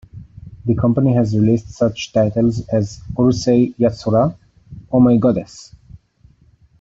The 0.65 0.73
company 0.73 1.13
has 1.13 1.37
released 1.37 1.69
such 1.73 2.11
titles 2.11 2.67
as 2.69 3.01
"Urusei 3.17 3.75
Yatsura", 3.77 4.35
"Oh 4.91 4.99
My 4.99 5.17
Goddess! 5.17 5.75